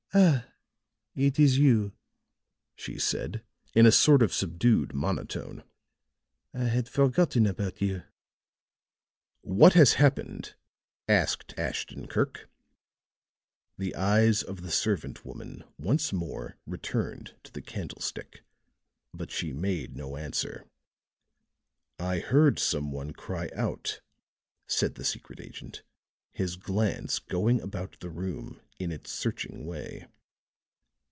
"Ah, 0.13 0.45
it 1.15 1.39
is 1.39 1.57
you," 1.57 1.93
she 2.75 2.99
said 2.99 3.45
in 3.73 3.85
a 3.85 3.93
sort 3.93 4.21
of 4.21 4.33
subdued 4.33 4.93
monotone. 4.93 5.63
"I 6.53 6.65
had 6.65 6.89
forgotten 6.89 7.47
about 7.47 7.79
you." 7.81 8.03
"What 9.39 9.71
has 9.71 9.93
happened?" 9.93 10.53
asked 11.07 11.53
Ashton 11.57 12.07
Kirk. 12.09 12.49
The 13.77 13.95
eyes 13.95 14.43
of 14.43 14.63
the 14.63 14.71
servant 14.71 15.23
woman 15.23 15.63
once 15.79 16.11
more 16.11 16.57
returned 16.65 17.35
to 17.43 17.51
the 17.53 17.61
candlestick, 17.61 18.41
but 19.13 19.31
she 19.31 19.53
made 19.53 19.95
no 19.95 20.17
answer. 20.17 20.65
"I 21.99 22.19
heard 22.19 22.59
some 22.59 22.91
one 22.91 23.13
cry 23.13 23.49
out," 23.55 24.01
said 24.67 24.95
the 24.95 25.05
secret 25.05 25.39
agent, 25.39 25.83
his 26.33 26.55
glance 26.57 27.19
going 27.19 27.61
about 27.61 27.97
the 27.99 28.09
room 28.09 28.59
in 28.79 28.89
its 28.91 29.11
searching 29.11 29.63
way. 29.65 30.07